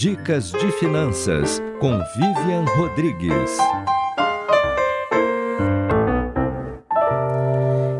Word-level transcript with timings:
Dicas 0.00 0.50
de 0.52 0.72
Finanças 0.72 1.60
com 1.78 1.90
Vivian 2.16 2.64
Rodrigues. 2.74 3.50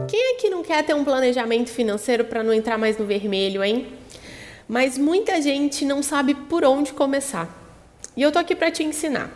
Quem 0.08 0.34
aqui 0.34 0.48
não 0.48 0.62
quer 0.62 0.82
ter 0.82 0.94
um 0.94 1.04
planejamento 1.04 1.68
financeiro 1.68 2.24
para 2.24 2.42
não 2.42 2.54
entrar 2.54 2.78
mais 2.78 2.96
no 2.96 3.04
vermelho, 3.04 3.62
hein? 3.62 3.88
Mas 4.66 4.96
muita 4.96 5.42
gente 5.42 5.84
não 5.84 6.02
sabe 6.02 6.34
por 6.34 6.64
onde 6.64 6.94
começar. 6.94 7.54
E 8.16 8.22
eu 8.22 8.32
tô 8.32 8.38
aqui 8.38 8.56
para 8.56 8.70
te 8.70 8.82
ensinar. 8.82 9.30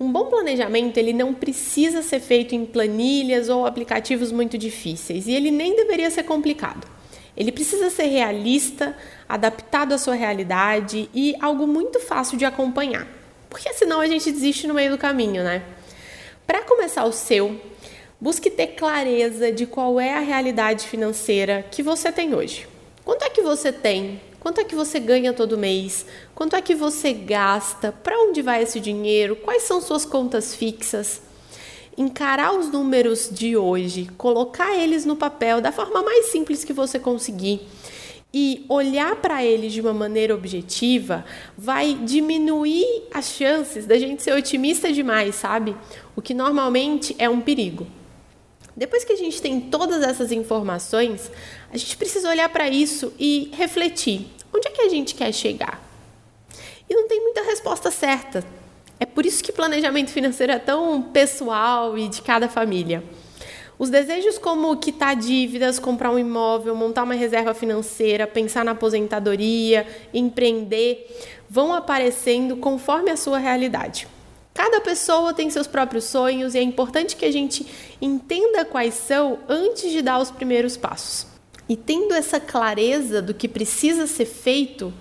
Um 0.00 0.10
bom 0.10 0.24
planejamento, 0.24 0.96
ele 0.96 1.12
não 1.12 1.34
precisa 1.34 2.00
ser 2.00 2.20
feito 2.20 2.54
em 2.54 2.64
planilhas 2.64 3.50
ou 3.50 3.66
aplicativos 3.66 4.32
muito 4.32 4.56
difíceis, 4.56 5.26
e 5.26 5.32
ele 5.32 5.50
nem 5.50 5.76
deveria 5.76 6.10
ser 6.10 6.22
complicado. 6.22 6.99
Ele 7.36 7.52
precisa 7.52 7.90
ser 7.90 8.06
realista, 8.06 8.96
adaptado 9.28 9.92
à 9.92 9.98
sua 9.98 10.14
realidade 10.14 11.08
e 11.14 11.34
algo 11.40 11.66
muito 11.66 12.00
fácil 12.00 12.36
de 12.36 12.44
acompanhar. 12.44 13.06
Porque 13.48 13.72
senão 13.72 14.00
a 14.00 14.06
gente 14.06 14.30
desiste 14.30 14.66
no 14.66 14.74
meio 14.74 14.90
do 14.90 14.98
caminho, 14.98 15.42
né? 15.42 15.62
Para 16.46 16.62
começar 16.62 17.04
o 17.04 17.12
seu, 17.12 17.60
busque 18.20 18.50
ter 18.50 18.68
clareza 18.68 19.52
de 19.52 19.66
qual 19.66 20.00
é 20.00 20.14
a 20.14 20.20
realidade 20.20 20.86
financeira 20.86 21.64
que 21.70 21.82
você 21.82 22.12
tem 22.12 22.34
hoje. 22.34 22.66
Quanto 23.04 23.24
é 23.24 23.30
que 23.30 23.42
você 23.42 23.72
tem? 23.72 24.20
Quanto 24.38 24.60
é 24.60 24.64
que 24.64 24.74
você 24.74 24.98
ganha 24.98 25.32
todo 25.32 25.58
mês? 25.58 26.06
Quanto 26.34 26.56
é 26.56 26.62
que 26.62 26.74
você 26.74 27.12
gasta? 27.12 27.92
Para 27.92 28.18
onde 28.20 28.40
vai 28.40 28.62
esse 28.62 28.80
dinheiro? 28.80 29.36
Quais 29.36 29.64
são 29.64 29.80
suas 29.80 30.04
contas 30.04 30.54
fixas? 30.54 31.20
Encarar 31.96 32.52
os 32.52 32.70
números 32.70 33.28
de 33.30 33.56
hoje, 33.56 34.08
colocar 34.16 34.76
eles 34.76 35.04
no 35.04 35.16
papel 35.16 35.60
da 35.60 35.72
forma 35.72 36.02
mais 36.02 36.26
simples 36.26 36.64
que 36.64 36.72
você 36.72 36.98
conseguir 36.98 37.66
e 38.32 38.64
olhar 38.68 39.16
para 39.16 39.44
eles 39.44 39.72
de 39.72 39.80
uma 39.80 39.92
maneira 39.92 40.34
objetiva, 40.34 41.24
vai 41.58 41.94
diminuir 41.94 43.02
as 43.12 43.30
chances 43.30 43.86
da 43.86 43.98
gente 43.98 44.22
ser 44.22 44.32
otimista 44.32 44.92
demais, 44.92 45.34
sabe? 45.34 45.76
O 46.14 46.22
que 46.22 46.32
normalmente 46.32 47.14
é 47.18 47.28
um 47.28 47.40
perigo. 47.40 47.86
Depois 48.76 49.04
que 49.04 49.12
a 49.12 49.16
gente 49.16 49.42
tem 49.42 49.60
todas 49.60 50.02
essas 50.02 50.30
informações, 50.30 51.30
a 51.72 51.76
gente 51.76 51.96
precisa 51.96 52.30
olhar 52.30 52.48
para 52.48 52.68
isso 52.68 53.12
e 53.18 53.50
refletir: 53.52 54.26
onde 54.54 54.68
é 54.68 54.70
que 54.70 54.82
a 54.82 54.88
gente 54.88 55.14
quer 55.14 55.32
chegar? 55.32 55.82
E 56.88 56.94
não 56.94 57.08
tem 57.08 57.20
muita 57.20 57.42
resposta 57.42 57.90
certa. 57.90 58.44
É 59.00 59.06
por 59.06 59.24
isso 59.24 59.42
que 59.42 59.50
planejamento 59.50 60.10
financeiro 60.10 60.52
é 60.52 60.58
tão 60.58 61.00
pessoal 61.00 61.96
e 61.96 62.06
de 62.06 62.20
cada 62.20 62.50
família. 62.50 63.02
Os 63.78 63.88
desejos 63.88 64.36
como 64.36 64.76
quitar 64.76 65.16
dívidas, 65.16 65.78
comprar 65.78 66.10
um 66.10 66.18
imóvel, 66.18 66.76
montar 66.76 67.04
uma 67.04 67.14
reserva 67.14 67.54
financeira, 67.54 68.26
pensar 68.26 68.62
na 68.62 68.72
aposentadoria, 68.72 69.86
empreender, 70.12 71.08
vão 71.48 71.72
aparecendo 71.72 72.58
conforme 72.58 73.10
a 73.10 73.16
sua 73.16 73.38
realidade. 73.38 74.06
Cada 74.52 74.82
pessoa 74.82 75.32
tem 75.32 75.48
seus 75.48 75.66
próprios 75.66 76.04
sonhos 76.04 76.54
e 76.54 76.58
é 76.58 76.62
importante 76.62 77.16
que 77.16 77.24
a 77.24 77.32
gente 77.32 77.66
entenda 78.02 78.66
quais 78.66 78.92
são 78.92 79.38
antes 79.48 79.90
de 79.90 80.02
dar 80.02 80.18
os 80.18 80.30
primeiros 80.30 80.76
passos. 80.76 81.26
E 81.66 81.74
tendo 81.74 82.12
essa 82.12 82.38
clareza 82.38 83.22
do 83.22 83.32
que 83.32 83.48
precisa 83.48 84.06
ser 84.06 84.26
feito, 84.26 84.92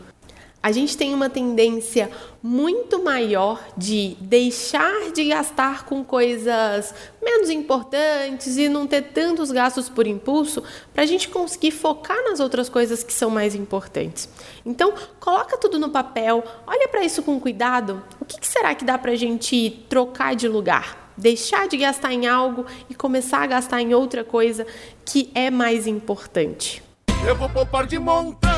a 0.62 0.72
gente 0.72 0.98
tem 0.98 1.14
uma 1.14 1.30
tendência 1.30 2.12
muito 2.44 3.02
maior 3.02 3.62
de 3.78 4.18
deixar 4.20 5.12
de 5.12 5.26
gastar 5.26 5.86
com 5.86 6.04
coisas 6.04 6.94
menos 7.22 7.50
importantes 7.50 8.58
e 8.58 8.68
não 8.68 8.86
ter 8.86 9.04
tantos 9.14 9.52
gastos 9.52 9.88
por 9.88 10.06
impulso 10.06 10.62
para 10.94 11.04
a 11.04 11.06
gente 11.06 11.30
conseguir 11.30 11.72
focar 11.72 12.18
nas 12.24 12.40
outras 12.40 12.68
coisas 12.68 13.04
que 13.04 13.14
são 13.14 13.30
mais 13.30 13.56
importantes. 13.56 14.30
Então, 14.66 14.94
coloca 15.20 15.58
tudo 15.58 15.80
no 15.80 15.90
papel, 15.90 16.44
olha 16.68 16.88
para 16.90 17.04
isso 17.04 17.24
com 17.24 17.40
cuidado. 17.40 18.04
O 18.20 18.26
que, 18.26 18.40
que 18.40 18.48
será 18.48 18.76
que 18.76 18.84
dá 18.84 18.98
para 18.98 19.12
a 19.12 19.16
gente 19.16 19.86
trocar 19.90 20.36
de 20.36 20.48
lugar? 20.48 21.14
Deixar 21.16 21.68
de 21.68 21.78
gastar 21.78 22.14
em 22.14 22.28
algo 22.28 22.66
e 22.90 22.96
começar 22.96 23.44
a 23.44 23.48
gastar 23.48 23.82
em 23.82 23.94
outra 23.94 24.24
coisa 24.24 24.66
que 25.06 25.30
é 25.34 25.50
mais 25.50 25.88
importante. 25.88 26.82
Eu 27.26 27.36
vou 27.36 27.50
poupar 27.50 27.86
de 27.86 28.00
montão 28.00 28.50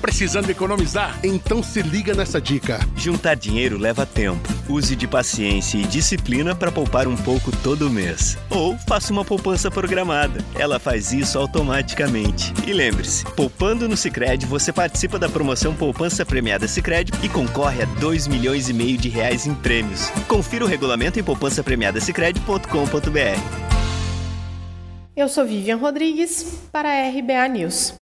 precisando 0.00 0.50
economizar? 0.50 1.18
Então 1.22 1.62
se 1.62 1.82
liga 1.82 2.14
nessa 2.14 2.40
dica. 2.40 2.80
Juntar 2.96 3.36
dinheiro 3.36 3.78
leva 3.78 4.06
tempo. 4.06 4.48
Use 4.68 4.96
de 4.96 5.06
paciência 5.06 5.78
e 5.78 5.84
disciplina 5.84 6.54
para 6.54 6.72
poupar 6.72 7.06
um 7.06 7.16
pouco 7.16 7.52
todo 7.58 7.90
mês. 7.90 8.38
Ou 8.48 8.76
faça 8.88 9.12
uma 9.12 9.24
poupança 9.24 9.70
programada. 9.70 10.42
Ela 10.54 10.78
faz 10.78 11.12
isso 11.12 11.38
automaticamente. 11.38 12.52
E 12.66 12.72
lembre-se, 12.72 13.24
poupando 13.36 13.88
no 13.88 13.96
Sicredi 13.96 14.46
você 14.46 14.72
participa 14.72 15.18
da 15.18 15.28
promoção 15.28 15.74
Poupança 15.74 16.24
Premiada 16.24 16.66
Sicredi 16.66 17.12
e 17.22 17.28
concorre 17.28 17.82
a 17.82 17.84
2 17.84 18.26
milhões 18.26 18.68
e 18.68 18.72
meio 18.72 18.96
de 18.96 19.08
reais 19.08 19.46
em 19.46 19.54
prêmios. 19.54 20.08
Confira 20.26 20.64
o 20.64 20.68
regulamento 20.68 21.18
em 21.18 21.22
poupancapremiadasicredi.com.br. 21.22 23.70
Eu 25.16 25.28
sou 25.28 25.44
Vivian 25.44 25.76
Rodrigues 25.76 26.60
para 26.72 26.88
a 26.88 27.10
RBA 27.10 27.48
News. 27.48 27.94